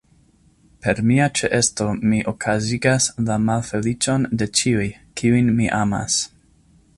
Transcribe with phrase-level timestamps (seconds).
[0.85, 4.89] Per mia ĉeesto mi okazigas la malfeliĉon de ĉiuj,
[5.23, 6.19] kiujn mi amas.